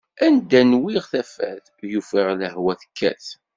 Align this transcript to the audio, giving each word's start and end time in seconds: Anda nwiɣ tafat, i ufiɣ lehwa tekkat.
Anda 0.25 0.59
nwiɣ 0.71 1.03
tafat, 1.11 1.65
i 1.85 1.87
ufiɣ 1.99 2.27
lehwa 2.39 2.73
tekkat. 2.81 3.25